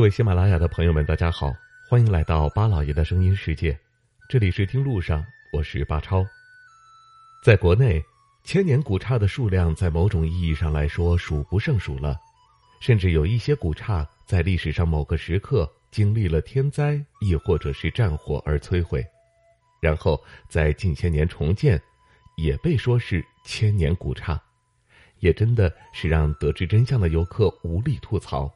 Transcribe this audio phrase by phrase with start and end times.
[0.00, 1.54] 各位喜马拉雅的朋友们，大家好，
[1.86, 3.78] 欢迎来到巴老爷的声音世界，
[4.30, 5.22] 这里是听路上，
[5.52, 6.26] 我是巴超。
[7.44, 8.02] 在国内，
[8.42, 12.18] 千年古刹的数量在某种意义上来说数不胜数了，
[12.80, 19.04] 甚至有一些古刹在历史上某个时刻经历了天灾，亦或者是战火而摧毁，
[19.82, 21.78] 然后在近些年重建，
[22.38, 24.40] 也被说是千年古刹，
[25.18, 28.50] 也真的是让得知真相的游客无力吐槽。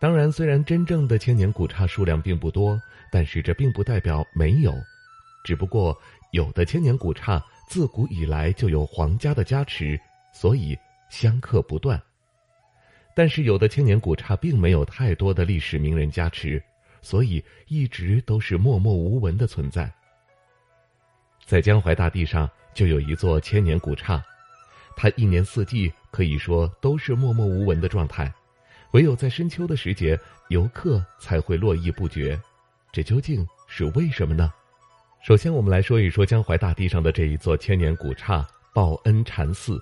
[0.00, 2.80] 当然，虽然真正的千年古刹数量并不多，
[3.10, 4.72] 但是这并不代表没有，
[5.42, 5.96] 只不过
[6.30, 9.98] 有的千年古刹自古以来就有皇家的加持，
[10.32, 10.78] 所以
[11.10, 12.00] 香客不断。
[13.12, 16.62] 但是有的千年古刹并没有太多的历史名人加持，
[17.02, 19.92] 所以一直都是默默无闻的存在。
[21.44, 24.22] 在江淮大地上就有一座千年古刹，
[24.94, 28.32] 它一年四季可以说都是默默无闻的状态。
[28.92, 32.40] 唯有在深秋的时节，游客才会络绎不绝，
[32.90, 34.50] 这究竟是为什么呢？
[35.22, 39.78] 首先，我们来说一说江淮大地上的这一座千年古刹——报恩禅寺。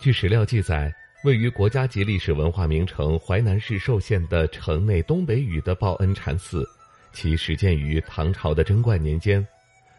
[0.00, 0.90] 据史料记载，
[1.22, 6.66] 位于国家级历史文化名城淮南市寿县的城内东北隅的报恩禅寺，
[7.12, 9.46] 其始建于唐朝的贞观年间，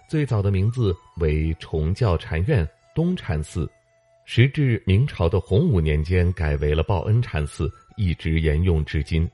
[0.10, 3.70] 最早的名字为崇教禅院东禅寺，
[4.26, 7.72] 时至明朝的洪武年间改为了报恩禅寺。
[7.96, 9.30] 一直沿用至今。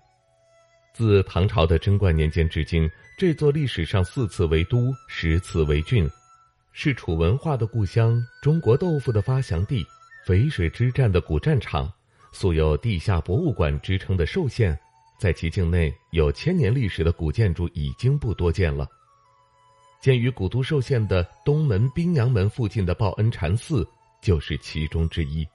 [0.93, 6.05] 自唐朝的贞观年间至今，这座历史上四次为都、十次为郡，
[6.73, 9.85] 是楚文化的故乡、中国豆腐的发祥地、
[10.27, 11.89] 淝水之战的古战场，
[12.33, 14.77] 素有“地下博物馆”之称的寿县，
[15.17, 18.85] 在其境内有千年历史的古建筑已经不多见了。
[20.01, 23.87] 建于古都寿县的东门宾阳门附近的报恩禅寺，
[24.21, 25.47] 就是其中之一。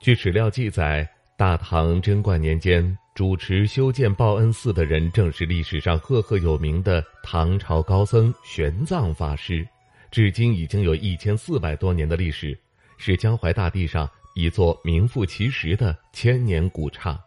[0.00, 1.08] 据史料记载。
[1.36, 9.66] 大唐贞观年间，主持修建报恩寺的人，正是历史上赫赫有名的唐朝高僧玄奘法师。
[10.12, 12.56] 至今已经有一千四百多年的历史，
[12.98, 17.18] 是江淮大地上一座名副其实的千年古刹。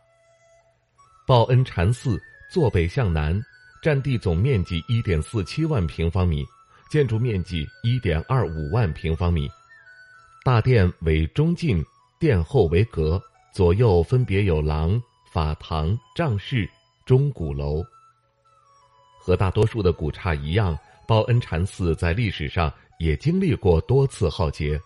[1.25, 2.18] 报恩禅寺
[2.50, 3.38] 坐北向南，
[3.84, 6.45] 占地总面积一点四七万平方米，
[6.89, 9.50] 建筑面积一点二五万平方米，
[10.45, 11.84] 大殿为中进，
[12.18, 13.22] 殿后为阁。
[13.57, 15.01] 左右分别有廊、
[15.34, 16.69] 法堂、帐室、
[17.07, 17.84] 钟鼓楼。
[19.19, 24.79] 和大多数的古刹一样，报恩禅寺在历史上也经历过多次浩劫，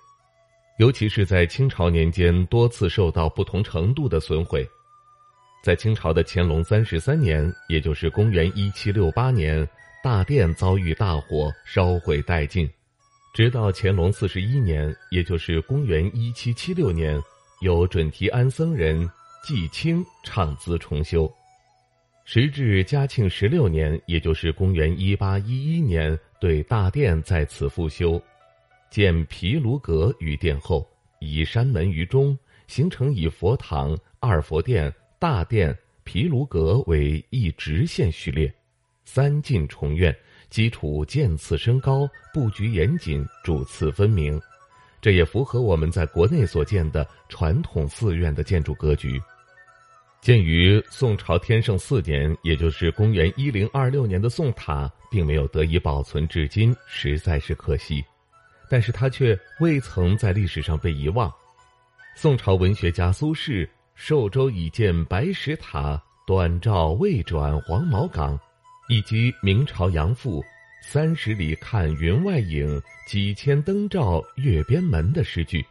[0.80, 4.66] 尤其是在清朝年间多次受到不同程度的损毁。
[5.62, 9.68] 在清朝的乾隆三十三年，也就是公元一七六八年，
[10.02, 12.66] 大殿遭遇大火，烧毁殆尽；
[13.34, 17.22] 直到乾隆四十一年，也就是公元一七七六年。
[17.62, 19.08] 由准提庵僧人
[19.44, 21.32] 季清倡资重修，
[22.26, 28.20] 时至嘉庆十六年，也就是公元一八一一年，对大殿在此复修，
[28.90, 30.88] 建毗卢阁于殿后，
[31.20, 32.36] 以山门于中，
[32.66, 38.52] 形成以佛堂、二佛殿、大殿、毗卢阁为一直线序列，
[39.06, 40.16] 三进重院，
[40.50, 44.42] 基础渐次升高，布局严谨，主次分明。
[45.02, 49.20] 这也符合我们在国内所见的传统寺院的建筑格局。
[50.22, 58.06] 鉴于宋朝天圣四年，也就是公元一零二六年的宋塔，并没有得以保存至今，实在是可惜。
[58.70, 61.34] 但是它却未曾在历史上被遗忘。
[62.16, 68.40] 宋朝文学家苏轼“寿州已见白石塔，短照未转黄毛岗”，
[68.88, 70.44] 以及明朝杨复。
[70.84, 75.64] 三十里看云外影，几千灯照月边门的诗句。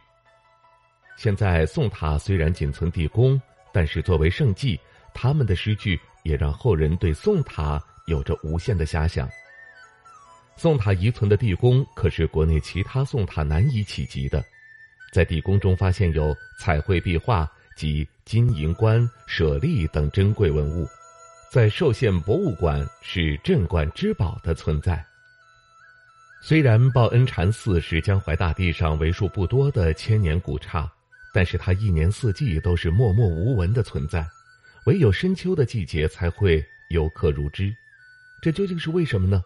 [1.17, 3.39] 现在宋塔虽然仅存地宫，
[3.73, 4.79] 但是作为圣迹，
[5.13, 9.29] 他们的诗句也让后人对宋塔有着无限的遐想。
[10.55, 14.43] 宋塔遗存的地宫可是国内其他宋塔难以企及的，
[15.13, 20.87] 在地宫中发现有彩绘壁画及金银冠、舍利等珍贵文物。
[21.51, 25.05] 在寿县博物馆是镇馆之宝的存在。
[26.41, 30.89] 虽然报恩禅寺是江淮大地上为数不多的千年古刹，
[31.33, 34.25] 但是它一年四季都是默默无闻的存在，
[34.85, 37.75] 唯有深秋的季节才会游客如织。
[38.41, 39.43] 这究竟是为什么呢？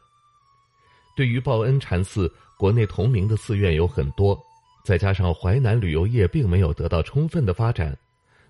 [1.15, 4.39] 对于报恩禅寺，国内同名的寺院有很多，
[4.85, 7.97] 再加上淮南旅游业并没有得到充分的发展。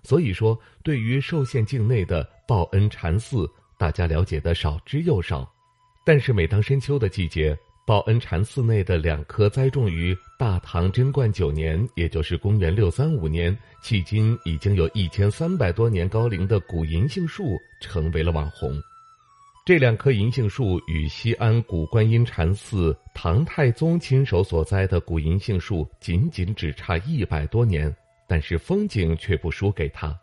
[0.06, 5.52] 所以说，对于寿县境内的报恩禅寺，大家了解的少之又少。
[6.04, 18.80] 但是每当深秋的季节，报恩禅寺内的两棵栽种于大唐贞观九年，也就是公元六三五年，迄今已经有一千三百多年高龄的古银杏树成为了网红。
[19.64, 27.92] 这两棵银杏树与西安古观音禅寺唐太宗亲手所栽的古银杏树仅仅只差一百多年，
[28.26, 30.18] 但是风景却不输给它。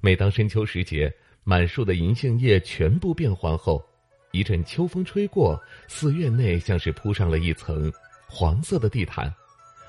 [0.00, 1.12] 每当深秋时节，
[1.44, 3.84] 满树的银杏叶全部变黄后。
[4.32, 7.92] 一阵秋风吹过，寺院内像是铺上了一层
[8.28, 9.32] 黄色的地毯，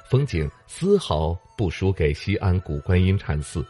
[0.10, 3.64] 风景丝毫不输给西安古观音禅寺。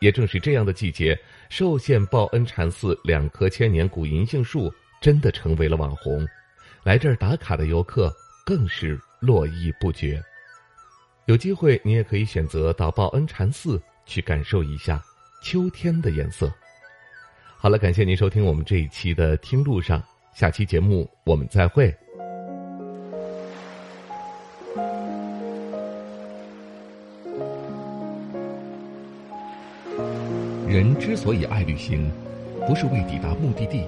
[0.00, 1.14] 也正是这样的季节，
[1.50, 4.72] 寿县报恩禅寺两棵千年古银杏树
[5.02, 6.26] 真的成为了网红，
[6.82, 8.10] 来这儿打卡的游客
[8.46, 10.18] 更是络绎不绝。
[11.30, 15.00] 有机会，你也可以选择到报恩禅寺去感受一下
[15.44, 16.52] 秋天的颜色。
[17.56, 20.00] 好了，感谢您收听我们这一期的《听路上》，
[20.34, 21.94] 下期节目我们再会。
[30.66, 32.10] 人之所以爱旅行，
[32.66, 33.86] 不是为抵达目的地，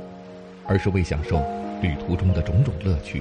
[0.65, 1.45] 而是为享受
[1.83, 3.21] 旅途中的种种乐趣。